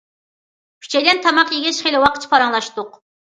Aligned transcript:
ئۈچەيلەن 0.85 1.21
تاماق 1.25 1.51
يېگەچ 1.59 1.83
خېلى 1.85 2.01
ۋاققىچە 2.05 2.33
پاراڭلاشتۇق. 2.33 2.99